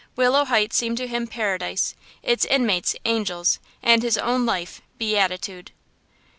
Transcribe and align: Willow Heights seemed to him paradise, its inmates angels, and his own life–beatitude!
Willow 0.15 0.45
Heights 0.45 0.77
seemed 0.77 0.97
to 0.97 1.05
him 1.05 1.27
paradise, 1.27 1.93
its 2.23 2.43
inmates 2.45 2.95
angels, 3.05 3.59
and 3.83 4.01
his 4.01 4.17
own 4.17 4.47
life–beatitude! 4.47 5.69